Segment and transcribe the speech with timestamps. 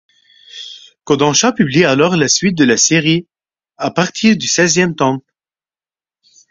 [1.05, 3.27] Kōdansha publie alors la suite de la série
[3.77, 5.19] à partir du seizième tome.